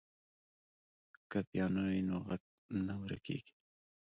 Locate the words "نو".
2.09-2.17